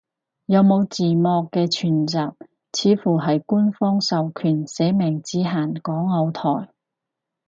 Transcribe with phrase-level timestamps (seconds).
[0.47, 2.17] 有冇字幕嘅全集，
[2.73, 6.69] 似乎係官方授權，寫明只限港澳台